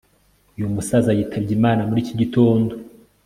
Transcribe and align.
uyu 0.57 0.73
musaza 0.75 1.11
yitabye 1.17 1.51
imana 1.57 1.81
muri 1.87 1.99
iki 2.03 2.13
gitondo 2.21 2.73